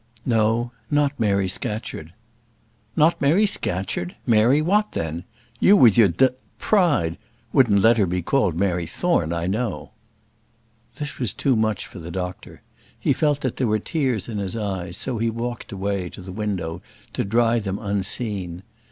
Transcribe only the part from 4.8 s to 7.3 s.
then? You, with your d pride,